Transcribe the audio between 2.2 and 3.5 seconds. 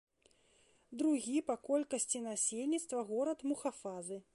насельніцтва горад